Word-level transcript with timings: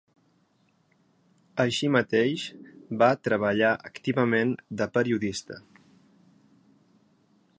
Així 1.63 1.89
mateix, 1.95 2.45
va 3.03 3.11
treballar 3.29 3.75
activament 3.91 4.55
de 4.81 4.89
periodista. 4.97 5.61